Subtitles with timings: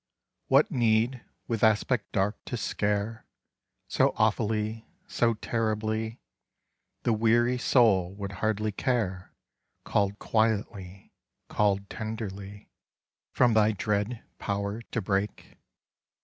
[0.47, 3.27] What need, with aspect dark, to scare,
[3.87, 6.19] So awfully, so terribly,
[7.03, 9.31] The weary soul would hardly care,
[9.83, 11.11] Called quietly,
[11.49, 12.67] called tenderly,
[13.31, 15.59] From thy dread power to break?